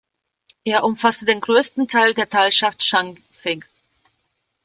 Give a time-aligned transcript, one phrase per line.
[0.63, 3.67] Er umfasste den grössten Teil der Talschaft Schanfigg.